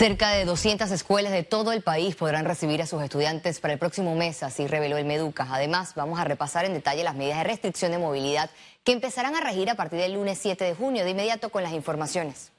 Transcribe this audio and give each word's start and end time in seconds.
Cerca 0.00 0.30
de 0.30 0.46
200 0.46 0.90
escuelas 0.92 1.30
de 1.30 1.42
todo 1.42 1.72
el 1.72 1.82
país 1.82 2.16
podrán 2.16 2.46
recibir 2.46 2.80
a 2.80 2.86
sus 2.86 3.02
estudiantes 3.02 3.60
para 3.60 3.74
el 3.74 3.78
próximo 3.78 4.14
mes, 4.14 4.42
así 4.42 4.66
reveló 4.66 4.96
el 4.96 5.04
Meduca. 5.04 5.46
Además, 5.50 5.92
vamos 5.94 6.18
a 6.18 6.24
repasar 6.24 6.64
en 6.64 6.72
detalle 6.72 7.04
las 7.04 7.16
medidas 7.16 7.36
de 7.36 7.44
restricción 7.44 7.92
de 7.92 7.98
movilidad 7.98 8.48
que 8.82 8.92
empezarán 8.92 9.34
a 9.34 9.42
regir 9.42 9.68
a 9.68 9.74
partir 9.74 10.00
del 10.00 10.14
lunes 10.14 10.38
7 10.40 10.64
de 10.64 10.74
junio. 10.74 11.04
De 11.04 11.10
inmediato 11.10 11.50
con 11.50 11.62
las 11.62 11.74
informaciones. 11.74 12.50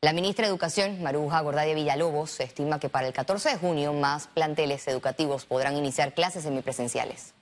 La 0.00 0.12
ministra 0.12 0.46
de 0.46 0.50
Educación, 0.50 1.00
Maruja 1.00 1.40
Gordadia 1.42 1.76
Villalobos, 1.76 2.40
estima 2.40 2.80
que 2.80 2.88
para 2.88 3.06
el 3.06 3.12
14 3.12 3.50
de 3.50 3.56
junio 3.56 3.92
más 3.92 4.26
planteles 4.26 4.88
educativos 4.88 5.46
podrán 5.46 5.76
iniciar 5.76 6.12
clases 6.12 6.42
semipresenciales. 6.42 7.34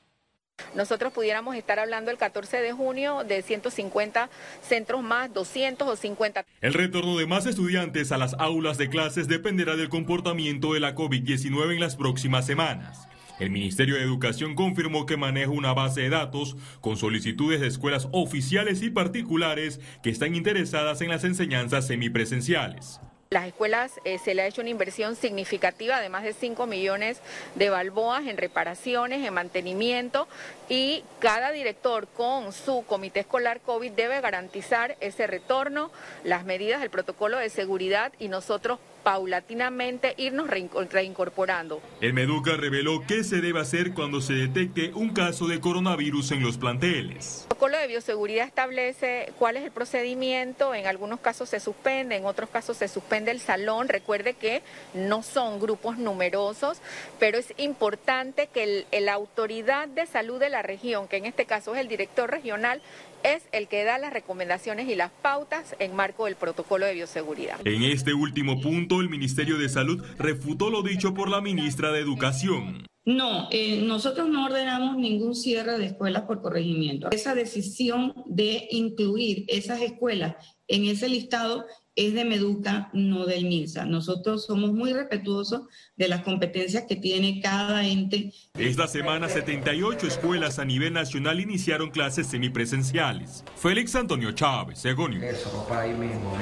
Nosotros 0.76 1.12
pudiéramos 1.12 1.56
estar 1.56 1.78
hablando 1.78 2.10
el 2.10 2.18
14 2.18 2.58
de 2.58 2.72
junio 2.72 3.24
de 3.24 3.40
150 3.40 4.28
centros 4.62 5.02
más, 5.02 5.32
200 5.32 5.88
o 5.88 5.96
50. 5.96 6.44
El 6.60 6.74
retorno 6.74 7.16
de 7.16 7.26
más 7.26 7.46
estudiantes 7.46 8.12
a 8.12 8.18
las 8.18 8.34
aulas 8.34 8.76
de 8.76 8.90
clases 8.90 9.26
dependerá 9.26 9.76
del 9.76 9.88
comportamiento 9.88 10.74
de 10.74 10.80
la 10.80 10.94
COVID-19 10.94 11.72
en 11.72 11.80
las 11.80 11.96
próximas 11.96 12.46
semanas. 12.46 13.08
El 13.40 13.50
Ministerio 13.50 13.96
de 13.96 14.02
Educación 14.02 14.54
confirmó 14.54 15.06
que 15.06 15.16
maneja 15.16 15.50
una 15.50 15.72
base 15.72 16.02
de 16.02 16.10
datos 16.10 16.56
con 16.80 16.96
solicitudes 16.96 17.60
de 17.60 17.66
escuelas 17.66 18.08
oficiales 18.12 18.82
y 18.82 18.90
particulares 18.90 19.80
que 20.02 20.10
están 20.10 20.34
interesadas 20.34 21.00
en 21.00 21.08
las 21.08 21.24
enseñanzas 21.24 21.86
semipresenciales. 21.86 23.00
Las 23.28 23.48
escuelas 23.48 24.00
eh, 24.04 24.18
se 24.18 24.34
le 24.34 24.42
ha 24.42 24.46
hecho 24.46 24.60
una 24.60 24.70
inversión 24.70 25.16
significativa 25.16 26.00
de 26.00 26.08
más 26.08 26.22
de 26.22 26.32
5 26.32 26.64
millones 26.66 27.20
de 27.56 27.70
balboas 27.70 28.24
en 28.28 28.36
reparaciones, 28.36 29.26
en 29.26 29.34
mantenimiento 29.34 30.28
y 30.68 31.02
cada 31.18 31.50
director 31.50 32.06
con 32.06 32.52
su 32.52 32.84
comité 32.86 33.20
escolar 33.20 33.60
COVID 33.62 33.90
debe 33.90 34.20
garantizar 34.20 34.96
ese 35.00 35.26
retorno, 35.26 35.90
las 36.22 36.44
medidas 36.44 36.80
del 36.80 36.90
protocolo 36.90 37.38
de 37.38 37.50
seguridad 37.50 38.12
y 38.20 38.28
nosotros 38.28 38.78
paulatinamente 39.06 40.14
irnos 40.16 40.50
reincorporando. 40.50 41.80
El 42.00 42.12
Meduca 42.12 42.56
reveló 42.56 43.04
qué 43.06 43.22
se 43.22 43.40
debe 43.40 43.60
hacer 43.60 43.94
cuando 43.94 44.20
se 44.20 44.32
detecte 44.32 44.92
un 44.94 45.10
caso 45.10 45.46
de 45.46 45.60
coronavirus 45.60 46.32
en 46.32 46.42
los 46.42 46.58
planteles. 46.58 47.42
El 47.42 47.46
protocolo 47.50 47.78
de 47.78 47.86
bioseguridad 47.86 48.48
establece 48.48 49.32
cuál 49.38 49.58
es 49.58 49.62
el 49.62 49.70
procedimiento, 49.70 50.74
en 50.74 50.88
algunos 50.88 51.20
casos 51.20 51.48
se 51.50 51.60
suspende, 51.60 52.16
en 52.16 52.24
otros 52.24 52.50
casos 52.50 52.78
se 52.78 52.88
suspende 52.88 53.30
el 53.30 53.38
salón. 53.38 53.88
Recuerde 53.88 54.34
que 54.34 54.62
no 54.92 55.22
son 55.22 55.60
grupos 55.60 55.98
numerosos, 55.98 56.78
pero 57.20 57.38
es 57.38 57.54
importante 57.58 58.48
que 58.52 58.86
la 58.90 59.12
autoridad 59.12 59.86
de 59.86 60.06
salud 60.06 60.40
de 60.40 60.50
la 60.50 60.62
región, 60.62 61.06
que 61.06 61.18
en 61.18 61.26
este 61.26 61.46
caso 61.46 61.76
es 61.76 61.80
el 61.80 61.86
director 61.86 62.28
regional, 62.28 62.82
es 63.26 63.42
el 63.52 63.66
que 63.66 63.84
da 63.84 63.98
las 63.98 64.12
recomendaciones 64.12 64.88
y 64.88 64.94
las 64.94 65.10
pautas 65.10 65.74
en 65.80 65.96
marco 65.96 66.26
del 66.26 66.36
protocolo 66.36 66.86
de 66.86 66.94
bioseguridad. 66.94 67.58
En 67.66 67.82
este 67.82 68.14
último 68.14 68.60
punto, 68.60 69.00
el 69.00 69.08
Ministerio 69.08 69.58
de 69.58 69.68
Salud 69.68 70.04
refutó 70.18 70.70
lo 70.70 70.82
dicho 70.82 71.12
por 71.12 71.28
la 71.28 71.40
ministra 71.40 71.90
de 71.90 72.00
Educación. 72.00 72.86
No, 73.06 73.46
eh, 73.52 73.82
nosotros 73.82 74.28
no 74.28 74.46
ordenamos 74.46 74.96
ningún 74.96 75.36
cierre 75.36 75.78
de 75.78 75.86
escuelas 75.86 76.24
por 76.24 76.42
corregimiento. 76.42 77.08
Esa 77.12 77.36
decisión 77.36 78.12
de 78.26 78.66
incluir 78.72 79.44
esas 79.46 79.80
escuelas 79.80 80.34
en 80.66 80.86
ese 80.86 81.08
listado 81.08 81.66
es 81.94 82.14
de 82.14 82.24
Meduca, 82.24 82.90
no 82.92 83.24
del 83.24 83.44
MINSA. 83.44 83.86
Nosotros 83.86 84.44
somos 84.44 84.72
muy 84.72 84.92
respetuosos 84.92 85.62
de 85.94 86.08
las 86.08 86.22
competencias 86.22 86.84
que 86.88 86.96
tiene 86.96 87.40
cada 87.40 87.86
ente. 87.86 88.32
Esta 88.58 88.88
semana 88.88 89.28
78 89.28 90.08
escuelas 90.08 90.58
a 90.58 90.64
nivel 90.64 90.92
nacional 90.92 91.38
iniciaron 91.38 91.90
clases 91.90 92.26
semipresenciales. 92.26 93.44
Félix 93.54 93.94
Antonio 93.94 94.32
Chávez, 94.32 94.84
Egonio. 94.84 95.22
Eso, 95.22 95.64
ahí 95.70 95.94
mismo, 95.94 96.36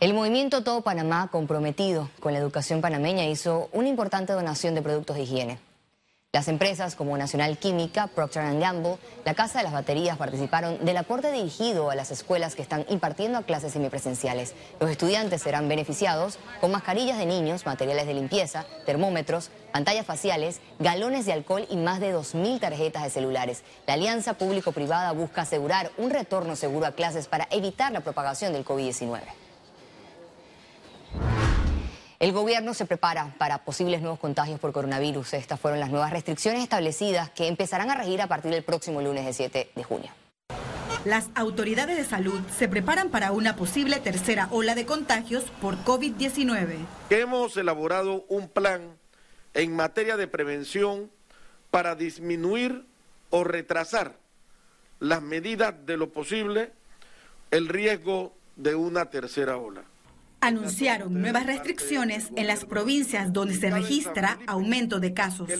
El 0.00 0.14
movimiento 0.14 0.64
Todo 0.64 0.80
Panamá, 0.80 1.28
comprometido 1.30 2.08
con 2.20 2.32
la 2.32 2.38
educación 2.38 2.80
panameña, 2.80 3.26
hizo 3.26 3.68
una 3.74 3.88
importante 3.88 4.32
donación 4.32 4.74
de 4.74 4.80
productos 4.80 5.14
de 5.16 5.24
higiene. 5.24 5.58
Las 6.32 6.48
empresas 6.48 6.96
como 6.96 7.18
Nacional 7.18 7.58
Química, 7.58 8.06
Procter 8.06 8.58
Gamble, 8.58 8.96
la 9.26 9.34
Casa 9.34 9.58
de 9.58 9.64
las 9.64 9.74
Baterías 9.74 10.16
participaron 10.16 10.82
del 10.86 10.96
aporte 10.96 11.30
dirigido 11.30 11.90
a 11.90 11.94
las 11.94 12.10
escuelas 12.12 12.54
que 12.54 12.62
están 12.62 12.86
impartiendo 12.88 13.42
clases 13.42 13.74
semipresenciales. 13.74 14.54
Los 14.80 14.88
estudiantes 14.88 15.42
serán 15.42 15.68
beneficiados 15.68 16.38
con 16.62 16.70
mascarillas 16.70 17.18
de 17.18 17.26
niños, 17.26 17.66
materiales 17.66 18.06
de 18.06 18.14
limpieza, 18.14 18.64
termómetros, 18.86 19.50
pantallas 19.70 20.06
faciales, 20.06 20.62
galones 20.78 21.26
de 21.26 21.34
alcohol 21.34 21.66
y 21.68 21.76
más 21.76 22.00
de 22.00 22.14
2.000 22.14 22.58
tarjetas 22.58 23.02
de 23.02 23.10
celulares. 23.10 23.64
La 23.86 23.94
alianza 23.94 24.32
público-privada 24.32 25.12
busca 25.12 25.42
asegurar 25.42 25.90
un 25.98 26.08
retorno 26.08 26.56
seguro 26.56 26.86
a 26.86 26.92
clases 26.92 27.28
para 27.28 27.48
evitar 27.50 27.92
la 27.92 28.00
propagación 28.00 28.54
del 28.54 28.64
COVID-19. 28.64 29.20
El 32.20 32.32
gobierno 32.32 32.74
se 32.74 32.84
prepara 32.84 33.34
para 33.38 33.64
posibles 33.64 34.02
nuevos 34.02 34.18
contagios 34.18 34.60
por 34.60 34.72
coronavirus. 34.72 35.32
Estas 35.32 35.58
fueron 35.58 35.80
las 35.80 35.88
nuevas 35.88 36.10
restricciones 36.10 36.62
establecidas 36.62 37.30
que 37.30 37.48
empezarán 37.48 37.90
a 37.90 37.94
regir 37.94 38.20
a 38.20 38.26
partir 38.26 38.50
del 38.50 38.62
próximo 38.62 39.00
lunes 39.00 39.24
de 39.24 39.32
7 39.32 39.70
de 39.74 39.84
junio. 39.84 40.10
Las 41.06 41.30
autoridades 41.34 41.96
de 41.96 42.04
salud 42.04 42.38
se 42.54 42.68
preparan 42.68 43.08
para 43.08 43.32
una 43.32 43.56
posible 43.56 44.00
tercera 44.00 44.48
ola 44.50 44.74
de 44.74 44.84
contagios 44.84 45.44
por 45.62 45.78
COVID-19. 45.78 46.76
Hemos 47.08 47.56
elaborado 47.56 48.26
un 48.28 48.50
plan 48.50 48.98
en 49.54 49.74
materia 49.74 50.18
de 50.18 50.28
prevención 50.28 51.10
para 51.70 51.94
disminuir 51.94 52.84
o 53.30 53.44
retrasar 53.44 54.18
las 54.98 55.22
medidas 55.22 55.74
de 55.86 55.96
lo 55.96 56.10
posible 56.10 56.70
el 57.50 57.66
riesgo 57.68 58.34
de 58.56 58.74
una 58.74 59.06
tercera 59.06 59.56
ola 59.56 59.84
anunciaron 60.40 61.20
nuevas 61.20 61.46
restricciones 61.46 62.30
en 62.36 62.46
las 62.46 62.64
provincias 62.64 63.32
donde 63.32 63.54
se 63.54 63.70
registra 63.70 64.38
aumento 64.46 65.00
de 65.00 65.14
casos. 65.14 65.50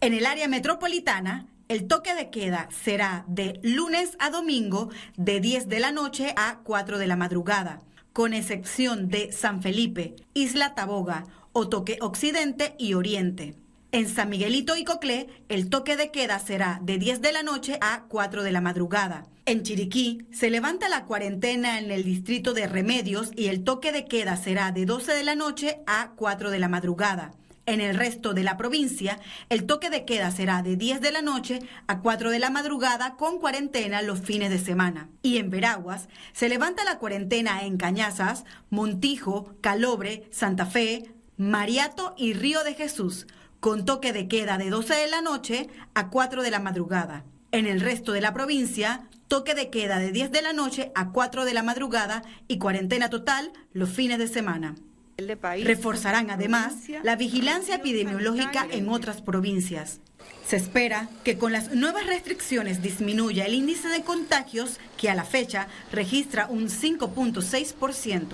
En 0.00 0.14
el 0.14 0.26
área 0.26 0.48
metropolitana, 0.48 1.46
el 1.68 1.86
toque 1.86 2.14
de 2.14 2.30
queda 2.30 2.68
será 2.70 3.24
de 3.26 3.58
lunes 3.62 4.16
a 4.18 4.30
domingo 4.30 4.90
de 5.16 5.40
10 5.40 5.68
de 5.68 5.80
la 5.80 5.92
noche 5.92 6.34
a 6.36 6.60
4 6.62 6.98
de 6.98 7.06
la 7.06 7.16
madrugada, 7.16 7.80
con 8.12 8.34
excepción 8.34 9.08
de 9.08 9.32
San 9.32 9.62
Felipe, 9.62 10.14
Isla 10.34 10.74
Taboga, 10.74 11.24
Otoque 11.52 11.98
Occidente 12.00 12.74
y 12.78 12.94
Oriente. 12.94 13.63
En 13.94 14.08
San 14.08 14.28
Miguelito 14.28 14.76
y 14.76 14.82
Coclé, 14.82 15.28
el 15.48 15.70
toque 15.70 15.96
de 15.96 16.10
queda 16.10 16.40
será 16.40 16.80
de 16.82 16.98
10 16.98 17.20
de 17.20 17.30
la 17.30 17.44
noche 17.44 17.78
a 17.80 18.06
4 18.08 18.42
de 18.42 18.50
la 18.50 18.60
madrugada. 18.60 19.28
En 19.46 19.62
Chiriquí, 19.62 20.26
se 20.32 20.50
levanta 20.50 20.88
la 20.88 21.04
cuarentena 21.04 21.78
en 21.78 21.92
el 21.92 22.02
distrito 22.02 22.54
de 22.54 22.66
Remedios 22.66 23.30
y 23.36 23.46
el 23.46 23.62
toque 23.62 23.92
de 23.92 24.06
queda 24.06 24.36
será 24.36 24.72
de 24.72 24.84
12 24.84 25.12
de 25.12 25.22
la 25.22 25.36
noche 25.36 25.78
a 25.86 26.10
4 26.16 26.50
de 26.50 26.58
la 26.58 26.68
madrugada. 26.68 27.34
En 27.66 27.80
el 27.80 27.94
resto 27.94 28.34
de 28.34 28.42
la 28.42 28.56
provincia, 28.56 29.20
el 29.48 29.64
toque 29.64 29.90
de 29.90 30.04
queda 30.04 30.32
será 30.32 30.62
de 30.62 30.74
10 30.74 31.00
de 31.00 31.12
la 31.12 31.22
noche 31.22 31.60
a 31.86 32.00
4 32.00 32.32
de 32.32 32.40
la 32.40 32.50
madrugada 32.50 33.14
con 33.14 33.38
cuarentena 33.38 34.02
los 34.02 34.22
fines 34.22 34.50
de 34.50 34.58
semana. 34.58 35.08
Y 35.22 35.36
en 35.36 35.50
Veraguas, 35.50 36.08
se 36.32 36.48
levanta 36.48 36.82
la 36.82 36.98
cuarentena 36.98 37.62
en 37.62 37.76
Cañazas, 37.76 38.44
Montijo, 38.70 39.54
Calobre, 39.60 40.26
Santa 40.32 40.66
Fe, 40.66 41.14
Mariato 41.36 42.14
y 42.16 42.32
Río 42.32 42.64
de 42.64 42.74
Jesús 42.74 43.28
con 43.64 43.86
toque 43.86 44.12
de 44.12 44.28
queda 44.28 44.58
de 44.58 44.68
12 44.68 44.94
de 44.94 45.08
la 45.08 45.22
noche 45.22 45.70
a 45.94 46.10
4 46.10 46.42
de 46.42 46.50
la 46.50 46.60
madrugada. 46.60 47.24
En 47.50 47.66
el 47.66 47.80
resto 47.80 48.12
de 48.12 48.20
la 48.20 48.34
provincia, 48.34 49.08
toque 49.26 49.54
de 49.54 49.70
queda 49.70 49.98
de 49.98 50.12
10 50.12 50.32
de 50.32 50.42
la 50.42 50.52
noche 50.52 50.92
a 50.94 51.12
4 51.12 51.46
de 51.46 51.54
la 51.54 51.62
madrugada 51.62 52.22
y 52.46 52.58
cuarentena 52.58 53.08
total 53.08 53.54
los 53.72 53.88
fines 53.88 54.18
de 54.18 54.28
semana. 54.28 54.74
Reforzarán 55.16 56.30
además 56.30 56.74
la 57.02 57.16
vigilancia 57.16 57.76
epidemiológica 57.76 58.66
en 58.70 58.90
otras 58.90 59.22
provincias. 59.22 60.02
Se 60.46 60.56
espera 60.56 61.08
que 61.24 61.38
con 61.38 61.52
las 61.52 61.72
nuevas 61.72 62.06
restricciones 62.06 62.82
disminuya 62.82 63.46
el 63.46 63.54
índice 63.54 63.88
de 63.88 64.02
contagios 64.02 64.78
que 64.98 65.08
a 65.08 65.14
la 65.14 65.24
fecha 65.24 65.68
registra 65.90 66.48
un 66.50 66.68
5.6%. 66.68 68.26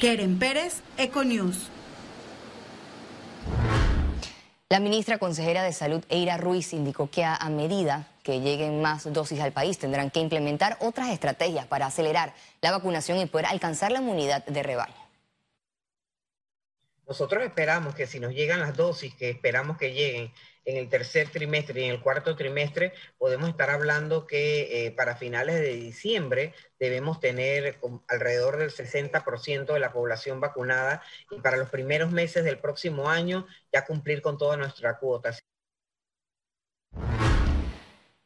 Keren 0.00 0.38
Pérez, 0.38 0.80
Econews. 0.96 1.68
La 4.70 4.80
ministra 4.80 5.16
consejera 5.16 5.62
de 5.62 5.72
Salud, 5.72 6.04
Eira 6.10 6.36
Ruiz, 6.36 6.74
indicó 6.74 7.08
que 7.08 7.24
a, 7.24 7.38
medida 7.48 8.06
que 8.22 8.42
lleguen 8.42 8.82
más 8.82 9.10
dosis 9.10 9.40
al 9.40 9.50
país 9.50 9.78
tendrán 9.78 10.10
que 10.10 10.20
implementar 10.20 10.76
otras 10.82 11.08
estrategias 11.08 11.66
para 11.66 11.86
acelerar 11.86 12.34
la 12.60 12.72
vacunación 12.72 13.16
y 13.16 13.24
poder 13.24 13.46
alcanzar 13.46 13.92
la 13.92 14.00
inmunidad 14.00 14.44
de 14.44 14.62
rebaño. 14.62 15.07
Nosotros 17.08 17.42
esperamos 17.42 17.94
que 17.94 18.06
si 18.06 18.20
nos 18.20 18.34
llegan 18.34 18.60
las 18.60 18.76
dosis 18.76 19.14
que 19.14 19.30
esperamos 19.30 19.78
que 19.78 19.94
lleguen 19.94 20.30
en 20.66 20.76
el 20.76 20.90
tercer 20.90 21.30
trimestre 21.30 21.80
y 21.80 21.84
en 21.84 21.92
el 21.92 22.02
cuarto 22.02 22.36
trimestre, 22.36 22.92
podemos 23.16 23.48
estar 23.48 23.70
hablando 23.70 24.26
que 24.26 24.86
eh, 24.86 24.90
para 24.90 25.16
finales 25.16 25.54
de 25.54 25.72
diciembre 25.72 26.52
debemos 26.78 27.18
tener 27.18 27.78
alrededor 28.08 28.58
del 28.58 28.70
60% 28.70 29.72
de 29.72 29.80
la 29.80 29.90
población 29.90 30.38
vacunada 30.38 31.02
y 31.30 31.40
para 31.40 31.56
los 31.56 31.70
primeros 31.70 32.12
meses 32.12 32.44
del 32.44 32.58
próximo 32.58 33.08
año 33.08 33.46
ya 33.72 33.86
cumplir 33.86 34.20
con 34.20 34.36
toda 34.36 34.58
nuestra 34.58 34.98
cuota. 34.98 35.34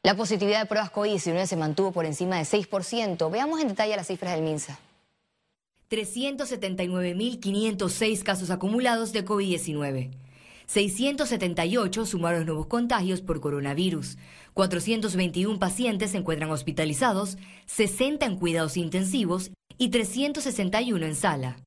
La 0.03 0.17
positividad 0.17 0.59
de 0.59 0.67
pruebas 0.67 0.93
COVID-19 0.93 1.47
se 1.47 1.57
mantuvo 1.57 1.93
por 1.93 2.05
encima 2.05 2.37
de 2.39 2.43
6%. 2.43 3.31
Veamos 3.31 3.61
en 3.61 3.69
detalle 3.69 3.95
las 3.95 4.09
cifras 4.09 4.35
del 4.35 4.43
MINSA. 4.43 4.77
379.506 5.93 8.23
casos 8.23 8.51
acumulados 8.51 9.13
de 9.13 9.27
COVID-19. 9.27 10.13
678 10.67 12.07
sumaron 12.07 12.47
nuevos 12.47 12.67
contagios 12.67 13.21
por 13.21 13.41
coronavirus. 13.41 14.17
421 14.55 15.59
pacientes 15.59 16.13
se 16.13 16.17
encuentran 16.17 16.51
hospitalizados, 16.51 17.37
60 17.67 18.25
en 18.25 18.37
cuidados 18.37 18.79
intensivos 18.79 19.51
y 19.77 19.91
361 19.91 21.05
en 21.05 21.15
sala. 21.15 21.59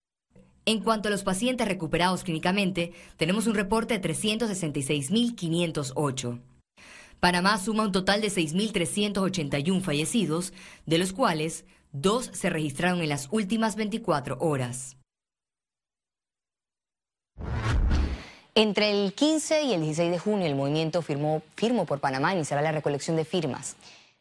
En 0.65 0.79
cuanto 0.79 1.09
a 1.09 1.11
los 1.11 1.23
pacientes 1.23 1.67
recuperados 1.67 2.23
clínicamente, 2.23 2.93
tenemos 3.17 3.45
un 3.45 3.53
reporte 3.53 3.99
de 3.99 4.09
366.508. 4.09 6.39
Panamá 7.19 7.59
suma 7.59 7.83
un 7.83 7.91
total 7.91 8.21
de 8.21 8.29
6.381 8.29 9.81
fallecidos, 9.81 10.53
de 10.87 10.97
los 10.97 11.13
cuales 11.13 11.65
dos 12.01 12.29
se 12.33 12.49
registraron 12.49 13.01
en 13.01 13.09
las 13.09 13.27
últimas 13.31 13.75
24 13.75 14.37
horas. 14.39 14.97
Entre 18.57 18.91
el 18.91 19.13
15 19.13 19.63
y 19.63 19.73
el 19.73 19.81
16 19.81 20.11
de 20.11 20.19
junio, 20.19 20.47
el 20.47 20.55
movimiento 20.55 21.01
firmó, 21.01 21.41
por 21.85 21.99
Panamá 21.99 22.33
iniciará 22.33 22.61
la 22.61 22.71
recolección 22.71 23.17
de 23.17 23.25
firmas. 23.25 23.75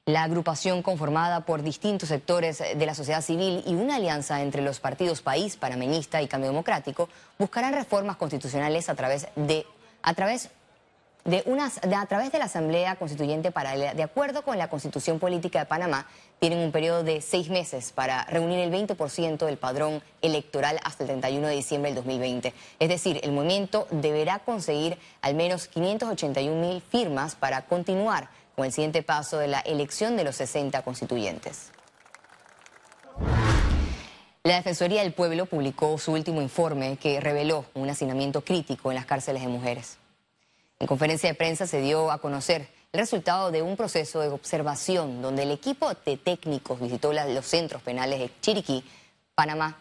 La 0.07 0.25
agrupación 0.25 0.83
conformada 0.83 1.47
por 1.47 1.63
distintos 1.63 2.09
sectores 2.09 2.59
de 2.59 2.87
la 2.87 2.95
sociedad 2.95 3.23
civil 3.23 3.63
y 3.65 3.75
una 3.75 3.97
alianza 3.97 4.43
entre 4.43 4.61
los 4.61 4.81
partidos 4.81 5.23
País, 5.23 5.57
Panameñista 5.57 6.21
y 6.21 6.27
Cambio 6.27 6.51
Democrático 6.51 7.09
buscarán 7.39 7.75
reformas 7.75 8.17
constitucionales 8.17 8.89
a 8.89 8.97
través 8.97 9.29
de, 9.37 9.67
a 10.03 10.15
través 10.15 10.51
de 11.25 11.97
a 11.97 12.07
través 12.07 12.33
de 12.33 12.39
la 12.39 12.45
Asamblea 12.45 12.97
Constituyente 12.97 13.51
Paralela. 13.51 13.95
De 13.95 14.03
acuerdo 14.03 14.43
con 14.43 14.59
la 14.59 14.69
Constitución 14.69 15.19
Política 15.19 15.61
de 15.61 15.65
Panamá, 15.65 16.07
tienen 16.39 16.59
un 16.59 16.71
periodo 16.71 17.03
de 17.03 17.23
seis 17.23 17.49
meses 17.49 17.93
para 17.93 18.25
reunir 18.27 18.59
el 18.59 18.71
20% 18.71 19.47
del 19.47 19.57
padrón 19.57 20.03
electoral 20.21 20.79
hasta 20.85 21.05
el 21.05 21.09
31 21.09 21.49
de 21.49 21.55
diciembre 21.55 21.91
del 21.91 21.97
2020. 21.97 22.53
Es 22.79 22.89
decir, 22.89 23.21
el 23.23 23.33
movimiento 23.33 23.87
deberá 23.91 24.41
conseguir 24.41 24.99
al 25.23 25.35
menos 25.35 25.67
581 25.69 26.61
mil 26.61 26.83
firmas 26.83 27.35
para 27.35 27.63
continuar 27.63 28.29
con 28.55 28.67
el 28.67 28.73
siguiente 28.73 29.03
paso 29.03 29.39
de 29.39 29.49
la 29.49 29.61
elección 29.61 30.17
de 30.17 30.25
los 30.25 30.37
60 30.37 30.83
constituyentes. 30.83 31.71
La 34.43 34.57
Defensoría 34.57 35.03
del 35.03 35.15
Pueblo 35.15 35.47
publicó 35.47 35.97
su 35.97 36.13
último 36.13 36.43
informe 36.43 36.99
que 36.99 37.19
reveló 37.19 37.65
un 37.73 37.89
hacinamiento 37.89 38.43
crítico 38.43 38.91
en 38.91 38.97
las 38.97 39.07
cárceles 39.07 39.41
de 39.41 39.49
mujeres. 39.49 39.97
En 40.79 40.87
conferencia 40.87 41.29
de 41.29 41.35
prensa 41.35 41.67
se 41.67 41.81
dio 41.81 42.11
a 42.11 42.19
conocer 42.19 42.69
el 42.93 43.01
resultado 43.01 43.51
de 43.51 43.63
un 43.63 43.77
proceso 43.77 44.21
de 44.21 44.29
observación 44.29 45.23
donde 45.23 45.43
el 45.43 45.51
equipo 45.51 45.93
de 46.07 46.17
técnicos 46.17 46.81
visitó 46.81 47.13
los 47.13 47.47
centros 47.47 47.83
penales 47.83 48.21
de 48.21 48.31
Chiriquí, 48.41 48.85
Panamá, 49.35 49.79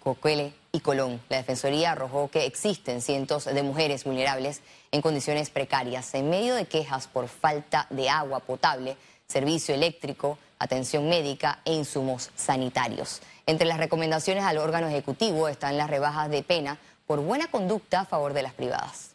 Coquele 0.00 0.52
y 0.70 0.80
Colón. 0.80 1.20
La 1.28 1.38
Defensoría 1.38 1.92
arrojó 1.92 2.30
que 2.30 2.46
existen 2.46 3.02
cientos 3.02 3.44
de 3.44 3.62
mujeres 3.62 4.04
vulnerables 4.04 4.60
en 4.92 5.02
condiciones 5.02 5.50
precarias 5.50 6.14
en 6.14 6.30
medio 6.30 6.54
de 6.54 6.66
quejas 6.66 7.08
por 7.08 7.28
falta 7.28 7.86
de 7.90 8.08
agua 8.08 8.40
potable, 8.40 8.96
servicio 9.26 9.74
eléctrico, 9.74 10.38
atención 10.58 11.08
médica 11.08 11.60
e 11.64 11.72
insumos 11.72 12.30
sanitarios. 12.36 13.20
Entre 13.46 13.66
las 13.66 13.78
recomendaciones 13.78 14.44
al 14.44 14.58
órgano 14.58 14.86
ejecutivo 14.88 15.48
están 15.48 15.76
las 15.76 15.90
rebajas 15.90 16.30
de 16.30 16.42
pena 16.42 16.78
por 17.06 17.20
buena 17.20 17.48
conducta 17.48 18.00
a 18.00 18.04
favor 18.04 18.32
de 18.32 18.42
las 18.42 18.52
privadas. 18.52 19.13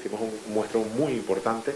Hicimos 0.00 0.20
un 0.20 0.54
muestreo 0.54 0.82
muy 0.96 1.12
importante 1.12 1.74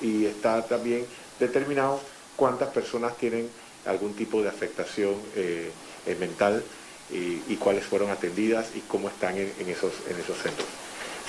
y 0.00 0.26
está 0.26 0.64
también 0.64 1.04
determinado 1.40 2.00
cuántas 2.36 2.68
personas 2.68 3.16
tienen 3.16 3.50
algún 3.84 4.14
tipo 4.14 4.42
de 4.42 4.48
afectación 4.48 5.14
eh, 5.34 5.70
eh, 6.06 6.16
mental 6.20 6.62
y, 7.10 7.56
cuáles 7.56 7.84
fueron 7.84 8.10
atendidas 8.10 8.68
y 8.76 8.80
cómo 8.80 9.08
están 9.08 9.36
en, 9.36 9.50
esos, 9.66 9.92
en 10.10 10.20
esos 10.20 10.36
centros. 10.36 10.68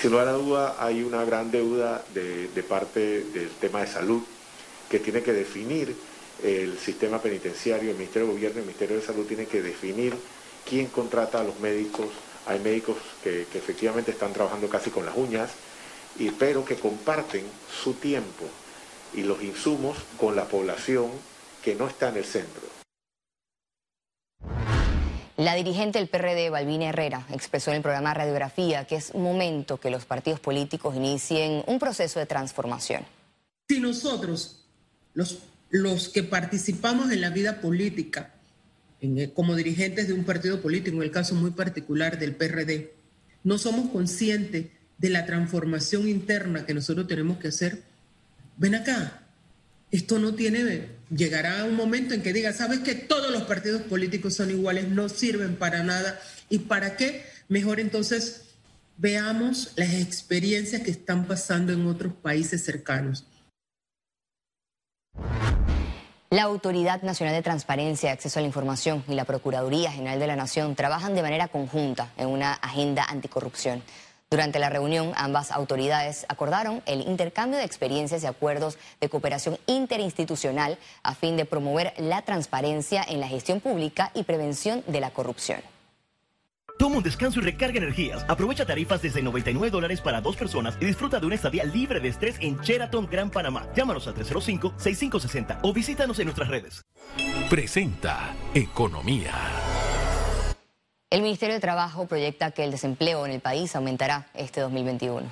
Sin 0.00 0.10
lugar 0.10 0.28
a 0.28 0.32
duda 0.32 0.76
hay 0.78 1.02
una 1.02 1.24
gran 1.24 1.50
deuda 1.50 2.04
de, 2.14 2.62
parte 2.68 3.24
del 3.24 3.48
tema 3.60 3.80
de 3.80 3.86
salud 3.86 4.22
que 4.90 4.98
tiene 4.98 5.22
que 5.22 5.32
definir 5.32 5.96
el 6.42 6.78
sistema 6.78 7.20
penitenciario, 7.20 7.90
el 7.90 7.96
Ministerio 7.96 8.28
de 8.28 8.34
Gobierno 8.34 8.58
el 8.58 8.66
Ministerio 8.66 8.96
de 8.96 9.02
Salud 9.02 9.26
tienen 9.26 9.46
que 9.46 9.62
definir 9.62 10.14
quién 10.68 10.86
contrata 10.88 11.40
a 11.40 11.44
los 11.44 11.58
médicos. 11.60 12.08
Hay 12.46 12.58
médicos 12.60 12.96
que 13.22 13.46
efectivamente 13.54 14.10
están 14.10 14.34
trabajando 14.34 14.68
casi 14.68 14.90
con 14.90 15.06
las 15.06 15.16
uñas, 15.16 15.50
y, 16.20 16.30
pero 16.30 16.64
que 16.64 16.76
comparten 16.76 17.44
su 17.82 17.94
tiempo 17.94 18.44
y 19.14 19.22
los 19.22 19.42
insumos 19.42 19.96
con 20.18 20.36
la 20.36 20.44
población 20.44 21.10
que 21.64 21.74
no 21.74 21.88
está 21.88 22.10
en 22.10 22.18
el 22.18 22.24
centro. 22.24 22.62
La 25.36 25.54
dirigente 25.54 25.98
del 25.98 26.08
PRD, 26.08 26.50
Balbina 26.50 26.90
Herrera, 26.90 27.26
expresó 27.32 27.70
en 27.70 27.78
el 27.78 27.82
programa 27.82 28.12
Radiografía 28.12 28.86
que 28.86 28.96
es 28.96 29.14
momento 29.14 29.78
que 29.80 29.90
los 29.90 30.04
partidos 30.04 30.38
políticos 30.38 30.94
inicien 30.94 31.64
un 31.66 31.78
proceso 31.78 32.20
de 32.20 32.26
transformación. 32.26 33.04
Si 33.70 33.80
nosotros, 33.80 34.66
los, 35.14 35.38
los 35.70 36.10
que 36.10 36.22
participamos 36.22 37.10
en 37.10 37.22
la 37.22 37.30
vida 37.30 37.62
política, 37.62 38.34
como 39.32 39.56
dirigentes 39.56 40.08
de 40.08 40.12
un 40.12 40.24
partido 40.24 40.60
político, 40.60 40.98
en 40.98 41.04
el 41.04 41.10
caso 41.10 41.34
muy 41.34 41.52
particular 41.52 42.18
del 42.18 42.36
PRD, 42.36 42.92
no 43.42 43.56
somos 43.56 43.88
conscientes 43.88 44.66
de 45.00 45.08
la 45.08 45.24
transformación 45.24 46.08
interna 46.08 46.66
que 46.66 46.74
nosotros 46.74 47.08
tenemos 47.08 47.38
que 47.38 47.48
hacer, 47.48 47.82
ven 48.58 48.74
acá, 48.74 49.22
esto 49.90 50.18
no 50.18 50.34
tiene, 50.34 50.88
llegará 51.08 51.64
un 51.64 51.74
momento 51.74 52.12
en 52.12 52.22
que 52.22 52.34
diga, 52.34 52.52
sabes 52.52 52.80
que 52.80 52.94
todos 52.94 53.32
los 53.32 53.44
partidos 53.44 53.80
políticos 53.82 54.34
son 54.34 54.50
iguales, 54.50 54.88
no 54.88 55.08
sirven 55.08 55.56
para 55.56 55.82
nada, 55.82 56.20
¿y 56.50 56.58
para 56.58 56.96
qué? 56.96 57.24
Mejor 57.48 57.80
entonces 57.80 58.42
veamos 58.98 59.72
las 59.76 59.94
experiencias 59.94 60.82
que 60.82 60.90
están 60.90 61.26
pasando 61.26 61.72
en 61.72 61.86
otros 61.86 62.12
países 62.12 62.62
cercanos. 62.62 63.24
La 66.28 66.42
Autoridad 66.42 67.02
Nacional 67.02 67.34
de 67.34 67.42
Transparencia, 67.42 68.12
Acceso 68.12 68.38
a 68.38 68.42
la 68.42 68.46
Información 68.46 69.02
y 69.08 69.14
la 69.14 69.24
Procuraduría 69.24 69.90
General 69.90 70.20
de 70.20 70.26
la 70.28 70.36
Nación 70.36 70.76
trabajan 70.76 71.14
de 71.14 71.22
manera 71.22 71.48
conjunta 71.48 72.12
en 72.18 72.28
una 72.28 72.52
agenda 72.52 73.04
anticorrupción. 73.08 73.82
Durante 74.32 74.60
la 74.60 74.70
reunión, 74.70 75.12
ambas 75.16 75.50
autoridades 75.50 76.24
acordaron 76.28 76.82
el 76.86 77.00
intercambio 77.00 77.58
de 77.58 77.64
experiencias 77.64 78.22
y 78.22 78.26
acuerdos 78.26 78.78
de 79.00 79.08
cooperación 79.08 79.58
interinstitucional 79.66 80.78
a 81.02 81.16
fin 81.16 81.36
de 81.36 81.44
promover 81.44 81.92
la 81.98 82.22
transparencia 82.22 83.04
en 83.08 83.18
la 83.18 83.26
gestión 83.26 83.58
pública 83.58 84.12
y 84.14 84.22
prevención 84.22 84.84
de 84.86 85.00
la 85.00 85.10
corrupción. 85.10 85.60
Toma 86.78 86.98
un 86.98 87.02
descanso 87.02 87.40
y 87.40 87.42
recarga 87.42 87.78
energías. 87.78 88.24
Aprovecha 88.28 88.64
tarifas 88.64 89.02
desde 89.02 89.20
99 89.20 89.68
dólares 89.68 90.00
para 90.00 90.20
dos 90.20 90.36
personas 90.36 90.78
y 90.80 90.84
disfruta 90.84 91.18
de 91.18 91.26
una 91.26 91.34
estadía 91.34 91.64
libre 91.64 91.98
de 91.98 92.08
estrés 92.08 92.36
en 92.40 92.56
Sheraton 92.60 93.08
Gran 93.10 93.30
Panamá. 93.30 93.66
Llámanos 93.74 94.06
al 94.06 94.14
305-6560 94.14 95.58
o 95.62 95.72
visítanos 95.72 96.20
en 96.20 96.26
nuestras 96.26 96.48
redes. 96.48 96.84
Presenta 97.50 98.32
Economía. 98.54 99.34
El 101.10 101.22
Ministerio 101.22 101.56
de 101.56 101.60
Trabajo 101.60 102.06
proyecta 102.06 102.52
que 102.52 102.62
el 102.62 102.70
desempleo 102.70 103.26
en 103.26 103.32
el 103.32 103.40
país 103.40 103.74
aumentará 103.74 104.28
este 104.32 104.60
2021. 104.60 105.28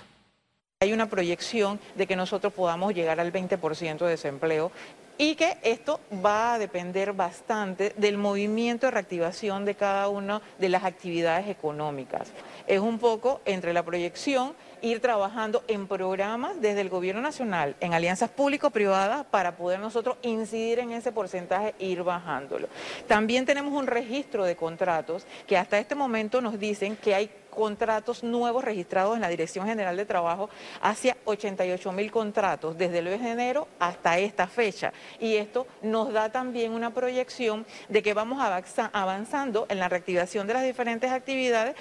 Hay 0.81 0.93
una 0.93 1.09
proyección 1.09 1.79
de 1.95 2.09
que 2.09 2.17
nosotros 2.17 2.53
podamos 2.53 2.95
llegar 2.95 3.21
al 3.21 3.33
20% 3.33 3.99
de 3.99 4.11
desempleo 4.11 4.73
y 5.19 5.37
que 5.37 5.57
esto 5.63 6.01
va 6.25 6.55
a 6.55 6.59
depender 6.59 7.13
bastante 7.13 7.95
del 7.97 8.19
movimiento 8.19 8.89
de 8.89 8.91
reactivación 8.91 9.65
de 9.65 9.77
cada 9.77 10.09
una 10.09 10.43
de 10.59 10.69
las 10.69 10.83
actividades 10.83 11.47
económicas. 11.47 12.33
Es 12.67 12.81
un 12.81 12.99
poco 12.99 13.41
entre 13.45 13.73
la 13.73 13.85
proyección 13.85 14.55
ir 14.83 15.01
trabajando 15.01 15.63
en 15.69 15.87
programas 15.87 16.61
desde 16.61 16.81
el 16.81 16.89
gobierno 16.89 17.21
nacional, 17.21 17.77
en 17.81 17.95
alianzas 17.95 18.31
público-privadas, 18.31 19.27
para 19.27 19.57
poder 19.57 19.81
nosotros 19.81 20.17
incidir 20.23 20.79
en 20.79 20.93
ese 20.93 21.13
porcentaje 21.13 21.75
e 21.79 21.87
ir 21.87 22.03
bajándolo. 22.03 22.69
También 23.07 23.47
tenemos 23.47 23.73
un 23.73 23.87
registro 23.87 24.45
de 24.45 24.57
contratos 24.57 25.27
que 25.47 25.57
hasta 25.57 25.79
este 25.79 25.95
momento 25.95 26.41
nos 26.41 26.59
dicen 26.59 26.97
que 26.97 27.15
hay 27.15 27.31
contratos 27.59 28.23
nuevos 28.23 28.63
registrados 28.63 29.17
en 29.17 29.21
la 29.21 29.29
Dirección 29.29 29.67
General 29.67 29.97
de 29.97 30.07
Trabajo 30.07 30.49
hacia 30.81 31.17
88 31.25 31.93
mil 31.93 32.11
contratos 32.13 32.79
desde 32.79 32.99
el 32.99 33.07
mes 33.07 33.21
de 33.21 33.31
enero 33.31 33.69
hasta 33.81 34.19
esta 34.19 34.47
fecha. 34.47 34.93
Y 35.19 35.35
esto 35.35 35.67
nos 35.83 36.13
da 36.13 36.31
también 36.31 36.73
una 36.73 36.95
proyección 36.95 37.67
de 37.89 38.03
que 38.03 38.15
vamos 38.15 38.41
avanzando 38.93 39.67
en 39.69 39.81
la 39.81 39.89
reactivación 39.89 40.47
de 40.47 40.55
las 40.55 40.63
diferentes 40.63 41.11
actividades 41.11 41.75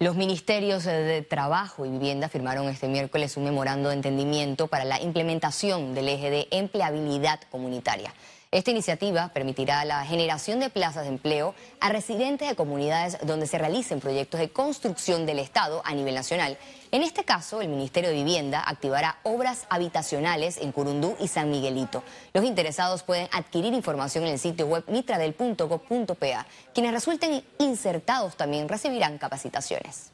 Los 0.00 0.14
ministerios 0.14 0.84
de 0.84 1.22
Trabajo 1.22 1.84
y 1.84 1.90
Vivienda 1.90 2.28
firmaron 2.28 2.68
este 2.68 2.86
miércoles 2.86 3.36
un 3.36 3.42
memorando 3.42 3.88
de 3.88 3.96
entendimiento 3.96 4.68
para 4.68 4.84
la 4.84 5.02
implementación 5.02 5.92
del 5.92 6.08
eje 6.08 6.30
de 6.30 6.46
empleabilidad 6.52 7.40
comunitaria. 7.50 8.14
Esta 8.50 8.70
iniciativa 8.70 9.28
permitirá 9.34 9.84
la 9.84 10.06
generación 10.06 10.58
de 10.58 10.70
plazas 10.70 11.02
de 11.02 11.10
empleo 11.10 11.54
a 11.80 11.90
residentes 11.90 12.48
de 12.48 12.56
comunidades 12.56 13.18
donde 13.26 13.46
se 13.46 13.58
realicen 13.58 14.00
proyectos 14.00 14.40
de 14.40 14.48
construcción 14.48 15.26
del 15.26 15.38
Estado 15.38 15.82
a 15.84 15.94
nivel 15.94 16.14
nacional. 16.14 16.56
En 16.90 17.02
este 17.02 17.24
caso, 17.24 17.60
el 17.60 17.68
Ministerio 17.68 18.08
de 18.08 18.16
Vivienda 18.16 18.64
activará 18.66 19.18
obras 19.22 19.66
habitacionales 19.68 20.56
en 20.56 20.72
Curundú 20.72 21.14
y 21.20 21.28
San 21.28 21.50
Miguelito. 21.50 22.02
Los 22.32 22.46
interesados 22.46 23.02
pueden 23.02 23.28
adquirir 23.32 23.74
información 23.74 24.24
en 24.24 24.32
el 24.32 24.38
sitio 24.38 24.66
web 24.66 24.82
mitradel.gov.pa. 24.88 26.46
Quienes 26.72 26.92
resulten 26.92 27.44
insertados 27.58 28.38
también 28.38 28.66
recibirán 28.66 29.18
capacitaciones. 29.18 30.12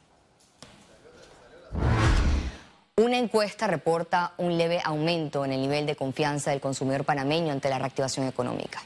Una 2.97 3.17
encuesta 3.17 3.67
reporta 3.67 4.35
un 4.37 4.57
leve 4.57 4.79
aumento 4.81 5.43
en 5.43 5.51
el 5.51 5.59
nivel 5.59 5.85
de 5.85 5.97
confianza 5.97 6.51
del 6.51 6.61
consumidor 6.61 7.03
panameño 7.03 7.51
ante 7.51 7.69
la 7.69 7.77
reactivación 7.77 8.25
económica. 8.25 8.81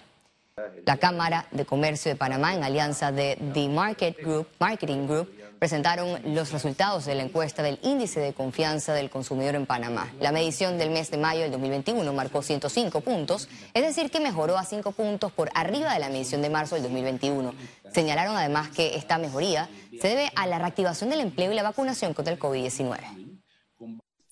La 0.84 0.98
Cámara 0.98 1.46
de 1.52 1.64
Comercio 1.64 2.10
de 2.10 2.16
Panamá, 2.16 2.56
en 2.56 2.64
alianza 2.64 3.12
de 3.12 3.38
The 3.54 3.70
Market 3.70 4.18
Group, 4.18 4.48
Marketing 4.58 5.06
Group, 5.06 5.30
presentaron 5.60 6.20
los 6.34 6.52
resultados 6.52 7.06
de 7.06 7.14
la 7.14 7.22
encuesta 7.22 7.62
del 7.62 7.78
índice 7.84 8.20
de 8.20 8.34
confianza 8.34 8.94
del 8.94 9.12
consumidor 9.12 9.54
en 9.54 9.68
Panamá. 9.68 10.12
La 10.20 10.32
medición 10.32 10.80
del 10.80 10.90
mes 10.90 11.12
de 11.12 11.18
mayo 11.18 11.42
del 11.42 11.52
2021 11.52 12.12
marcó 12.12 12.42
105 12.42 13.02
puntos, 13.02 13.48
es 13.76 13.84
decir, 13.84 14.10
que 14.10 14.20
mejoró 14.20 14.58
a 14.58 14.66
5 14.66 14.92
puntos 14.94 15.32
por 15.32 15.52
arriba 15.54 15.94
de 15.94 16.00
la 16.00 16.10
medición 16.10 16.42
de 16.42 16.50
marzo 16.50 16.74
del 16.74 16.84
2021. 16.86 17.54
Señalaron 17.94 18.36
además 18.36 18.70
que 18.70 18.96
esta 18.96 19.20
mejoría 19.20 19.70
se 20.02 20.08
debe 20.08 20.32
a 20.36 20.48
la 20.48 20.58
reactivación 20.58 21.12
del 21.12 21.20
empleo 21.20 21.52
y 21.52 21.56
la 21.56 21.62
vacunación 21.62 22.16
contra 22.16 22.34
el 22.34 22.40
COVID-19. 22.40 23.19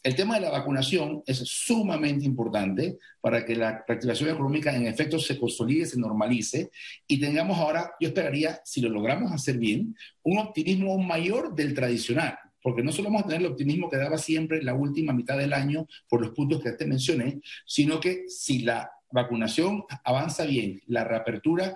El 0.04 0.16
tema 0.16 0.36
de 0.36 0.42
la 0.42 0.52
vacunación 0.52 1.24
es 1.26 1.40
sumamente 1.40 2.26
importante 2.26 2.98
para 3.20 3.46
que 3.46 3.56
la 3.56 3.84
reactivación 3.88 4.30
económica 4.30 4.76
en 4.76 4.86
efecto 4.86 5.20
se 5.20 5.38
consolide, 5.38 5.86
se 5.86 6.00
normalice 6.00 6.72
y 7.08 7.20
tengamos 7.20 7.58
ahora, 7.58 7.92
yo 8.00 8.08
esperaría, 8.10 8.62
si 8.64 8.82
lo 8.82 8.90
logramos 8.90 9.32
hacer 9.32 9.58
bien, 9.58 9.96
un 10.24 10.38
optimismo 10.38 10.98
mayor 10.98 11.56
del 11.56 11.74
tradicional 11.74 12.38
porque 12.62 12.84
no 12.84 12.92
solo 12.92 13.08
vamos 13.08 13.24
a 13.24 13.28
tener 13.28 13.42
el 13.42 13.52
optimismo 13.52 13.90
que 13.90 13.96
daba 13.96 14.18
siempre 14.18 14.62
la 14.62 14.74
última 14.74 15.14
mitad 15.14 15.38
del 15.38 15.54
año 15.54 15.88
por 16.10 16.20
los 16.20 16.32
puntos 16.32 16.62
que 16.62 16.74
te 16.74 16.86
mencioné, 16.86 17.40
sino 17.66 18.00
que 18.02 18.26
si 18.28 18.60
la 18.60 18.92
vacunación 19.10 19.86
avanza 20.04 20.44
bien, 20.44 20.82
la 20.88 21.06
reapertura 21.06 21.74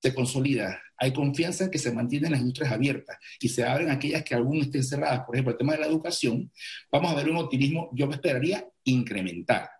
se 0.00 0.14
consolida, 0.14 0.80
hay 0.96 1.12
confianza 1.12 1.64
en 1.64 1.70
que 1.70 1.78
se 1.78 1.92
mantienen 1.92 2.32
las 2.32 2.40
industrias 2.40 2.72
abiertas 2.72 3.18
y 3.40 3.48
se 3.48 3.64
abren 3.64 3.90
aquellas 3.90 4.22
que 4.22 4.34
aún 4.34 4.58
estén 4.58 4.84
cerradas, 4.84 5.24
por 5.24 5.34
ejemplo, 5.34 5.52
el 5.52 5.58
tema 5.58 5.72
de 5.72 5.80
la 5.80 5.86
educación, 5.86 6.50
vamos 6.90 7.12
a 7.12 7.14
ver 7.14 7.30
un 7.30 7.36
optimismo, 7.36 7.90
yo 7.92 8.06
me 8.06 8.14
esperaría, 8.14 8.66
incrementar. 8.84 9.70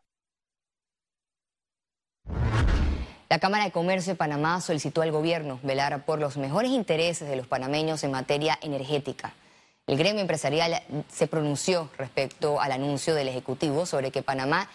La 3.28 3.38
Cámara 3.38 3.64
de 3.64 3.70
Comercio 3.70 4.12
de 4.12 4.16
Panamá 4.16 4.60
solicitó 4.60 5.02
al 5.02 5.12
gobierno 5.12 5.60
velar 5.62 6.04
por 6.04 6.18
los 6.18 6.36
mejores 6.36 6.72
intereses 6.72 7.28
de 7.28 7.36
los 7.36 7.46
panameños 7.46 8.02
en 8.02 8.10
materia 8.10 8.58
energética. 8.60 9.34
El 9.86 9.98
gremio 9.98 10.20
empresarial 10.20 10.82
se 11.08 11.26
pronunció 11.26 11.90
respecto 11.96 12.60
al 12.60 12.72
anuncio 12.72 13.14
del 13.14 13.28
Ejecutivo 13.28 13.86
sobre 13.86 14.10
que 14.10 14.22
Panamá 14.22 14.68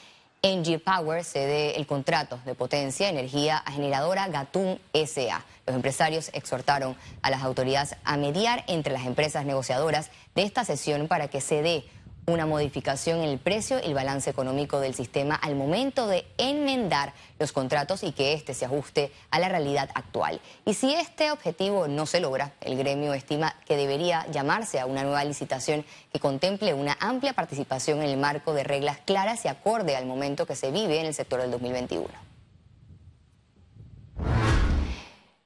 NG 0.44 0.80
Power 0.80 1.24
cede 1.24 1.76
el 1.78 1.88
contrato 1.88 2.40
de 2.46 2.54
potencia 2.56 3.10
energía 3.10 3.58
a 3.58 3.72
generadora 3.72 4.28
Gatún 4.28 4.80
SA. 4.94 5.44
Los 5.66 5.76
empresarios 5.76 6.30
exhortaron 6.34 6.96
a 7.22 7.32
las 7.32 7.42
autoridades 7.42 7.96
a 8.04 8.18
mediar 8.18 8.64
entre 8.68 8.94
las 8.94 9.06
empresas 9.06 9.46
negociadoras 9.46 10.12
de 10.36 10.44
esta 10.44 10.64
sesión 10.64 11.08
para 11.08 11.28
que 11.28 11.42
se 11.42 11.62
dé 11.64 11.86
una 12.28 12.46
modificación 12.46 13.20
en 13.20 13.30
el 13.30 13.38
precio 13.38 13.80
y 13.80 13.88
el 13.88 13.94
balance 13.94 14.30
económico 14.30 14.80
del 14.80 14.96
sistema 14.96 15.36
al 15.36 15.56
momento 15.56 16.08
de 16.08 16.26
enmendar 16.38 17.14
los 17.40 17.52
contratos 17.52 18.04
y 18.04 18.14
que 18.14 18.34
éste 18.34 18.54
se 18.54 18.66
ajuste 18.66 19.12
a 19.30 19.40
la 19.40 19.50
realidad 19.50 19.90
actual. 19.94 20.42
Y 20.66 20.74
si 20.74 20.94
este 20.94 21.32
objetivo 21.32 21.88
no 21.88 22.06
se 22.06 22.20
logra, 22.20 22.54
el 22.62 22.78
gremio 22.78 23.14
estima 23.14 23.56
que 23.66 23.78
debería 23.78 24.26
llamarse 24.32 24.80
a 24.80 24.86
una 24.86 25.04
nueva 25.04 25.24
licitación 25.24 25.86
que 26.12 26.20
contemple 26.20 26.74
una 26.74 26.98
amplia 27.00 27.34
participación 27.34 28.02
en 28.02 28.10
el 28.10 28.18
marco 28.18 28.54
de 28.54 28.64
reglas 28.64 28.98
claras 29.06 29.46
y 29.46 29.48
acorde 29.48 29.96
al 29.96 30.06
momento 30.06 30.46
que 30.46 30.56
se 30.56 30.72
vive 30.72 31.00
en 31.00 31.06
el 31.06 31.14
sector 31.14 31.42
del 31.42 31.52
2021. 31.52 32.25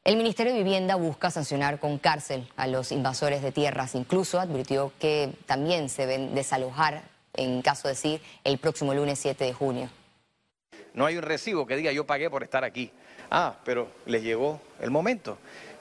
El 0.10 0.18
Ministerio 0.18 0.54
de 0.54 0.64
Vivienda 0.64 0.96
busca 0.96 1.30
sancionar 1.30 1.80
con 1.80 2.00
cárcel 2.00 2.48
a 2.58 2.66
los 2.66 2.92
invasores 2.92 3.44
de 3.44 3.52
tierras. 3.52 3.94
Incluso 3.94 4.40
advirtió 4.40 4.92
que 4.98 5.30
también 5.46 5.88
se 5.88 6.08
deben 6.08 6.34
desalojar 6.34 7.04
en 7.36 7.62
caso 7.62 7.88
de 7.88 7.94
sí 7.94 8.20
el 8.44 8.58
próximo 8.58 8.96
lunes 8.96 9.20
7 9.20 9.44
de 9.44 9.54
junio. 9.54 9.88
No 10.96 11.06
hay 11.06 11.16
un 11.18 11.22
recibo 11.22 11.68
que 11.68 11.76
diga 11.76 11.92
yo 11.92 12.08
pagué 12.08 12.28
por 12.28 12.42
estar 12.42 12.64
aquí. 12.64 12.92
Ah, 13.30 13.58
pero 13.64 13.88
les 14.08 14.24
llegó 14.24 14.60
el 14.82 14.90
momento. 14.90 15.38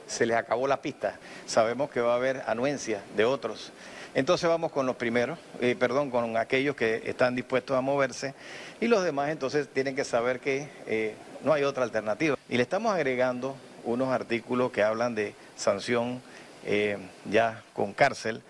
Se 0.06 0.26
les 0.26 0.36
acabó 0.36 0.68
la 0.68 0.82
pista. 0.82 1.18
Sabemos 1.46 1.88
que 1.88 2.02
va 2.02 2.12
a 2.12 2.16
haber 2.16 2.42
anuencia 2.46 3.02
de 3.16 3.24
otros. 3.24 3.72
Entonces 4.12 4.46
vamos 4.46 4.72
con 4.72 4.84
los 4.84 4.96
primeros, 4.96 5.38
eh, 5.62 5.74
perdón, 5.74 6.10
con 6.10 6.36
aquellos 6.36 6.76
que 6.76 7.00
están 7.06 7.34
dispuestos 7.34 7.78
a 7.78 7.80
moverse 7.80 8.34
y 8.78 8.88
los 8.88 9.02
demás 9.02 9.30
entonces 9.30 9.68
tienen 9.72 9.96
que 9.96 10.04
saber 10.04 10.40
que 10.40 10.68
eh, 10.86 11.14
no 11.42 11.54
hay 11.54 11.64
otra 11.64 11.84
alternativa. 11.84 12.36
Y 12.50 12.58
le 12.58 12.62
estamos 12.62 12.92
agregando 12.92 13.56
unos 13.88 14.08
artículos 14.08 14.70
que 14.70 14.82
hablan 14.82 15.14
de 15.14 15.34
sanción 15.56 16.20
eh, 16.64 16.98
ya 17.30 17.62
con 17.72 17.92
cárcel. 17.92 18.42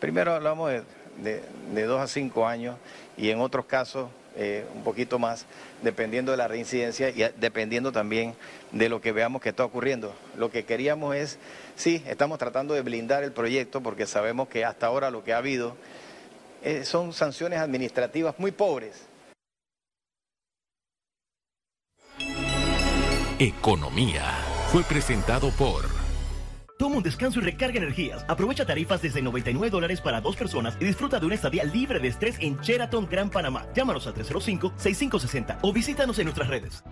Primero 0.00 0.32
hablamos 0.32 0.72
de, 1.18 1.86
dos 1.86 2.00
a 2.00 2.06
cinco 2.06 2.46
años 2.46 2.76
y 3.16 3.30
en 3.30 3.40
otros 3.40 3.66
casos 3.66 4.08
eh, 4.36 4.64
un 4.74 4.84
poquito 4.84 5.18
más, 5.18 5.46
dependiendo 5.82 6.32
de 6.32 6.38
la 6.38 6.48
reincidencia 6.48 7.10
y 7.10 7.30
dependiendo 7.36 7.92
también 7.92 8.34
de 8.72 8.88
lo 8.88 9.00
que 9.00 9.12
veamos 9.12 9.42
que 9.42 9.50
está 9.50 9.64
ocurriendo. 9.64 10.14
Lo 10.36 10.50
que 10.50 10.64
queríamos 10.64 11.14
es, 11.14 11.38
sí, 11.74 12.02
estamos 12.06 12.38
tratando 12.38 12.74
de 12.74 12.82
blindar 12.82 13.22
el 13.22 13.32
proyecto 13.32 13.82
porque 13.82 14.06
sabemos 14.06 14.48
que 14.48 14.64
hasta 14.64 14.86
ahora 14.86 15.10
lo 15.10 15.24
que 15.24 15.32
ha 15.32 15.38
habido 15.38 15.76
eh, 16.62 16.84
son 16.84 17.12
sanciones 17.12 17.60
administrativas 17.60 18.38
muy 18.38 18.50
pobres. 18.50 19.06
Economía 23.38 24.45
fue 24.72 24.82
presentado 24.82 25.50
por... 25.50 25.84
Toma 26.78 26.96
un 26.96 27.02
descanso 27.02 27.40
y 27.40 27.42
recarga 27.42 27.78
energías. 27.78 28.24
Aprovecha 28.28 28.66
tarifas 28.66 29.00
desde 29.00 29.22
99 29.22 29.70
dólares 29.70 30.02
para 30.02 30.20
dos 30.20 30.36
personas 30.36 30.76
y 30.78 30.84
disfruta 30.84 31.18
de 31.18 31.24
una 31.24 31.34
estadía 31.34 31.64
libre 31.64 32.00
de 32.00 32.08
estrés 32.08 32.36
en 32.40 32.58
Sheraton 32.58 33.08
Gran 33.10 33.30
Panamá. 33.30 33.66
Llámanos 33.74 34.06
al 34.06 34.14
305-6560 34.14 35.58
o 35.62 35.72
visítanos 35.72 36.18
en 36.18 36.24
nuestras 36.24 36.48
redes. 36.48 36.84